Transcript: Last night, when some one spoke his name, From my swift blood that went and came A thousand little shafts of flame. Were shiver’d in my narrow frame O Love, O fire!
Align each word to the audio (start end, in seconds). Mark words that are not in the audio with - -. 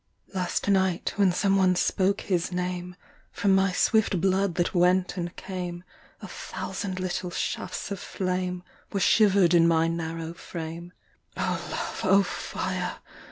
Last 0.33 0.67
night, 0.67 1.13
when 1.17 1.31
some 1.31 1.57
one 1.57 1.75
spoke 1.75 2.21
his 2.21 2.51
name, 2.51 2.95
From 3.31 3.53
my 3.53 3.71
swift 3.71 4.19
blood 4.19 4.55
that 4.55 4.73
went 4.73 5.15
and 5.15 5.35
came 5.35 5.83
A 6.23 6.27
thousand 6.27 6.99
little 6.99 7.29
shafts 7.29 7.91
of 7.91 7.99
flame. 7.99 8.63
Were 8.91 8.99
shiver’d 8.99 9.53
in 9.53 9.67
my 9.67 9.87
narrow 9.87 10.33
frame 10.33 10.91
O 11.37 11.63
Love, 11.69 11.99
O 12.03 12.23
fire! 12.23 12.95